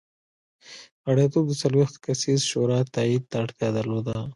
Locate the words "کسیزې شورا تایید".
2.05-3.23